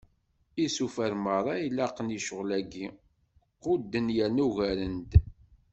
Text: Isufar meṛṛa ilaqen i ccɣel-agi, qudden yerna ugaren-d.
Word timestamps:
Isufar 0.65 1.13
meṛṛa 1.23 1.53
ilaqen 1.67 2.15
i 2.17 2.19
ccɣel-agi, 2.23 2.87
qudden 3.61 4.07
yerna 4.17 4.43
ugaren-d. 4.47 5.11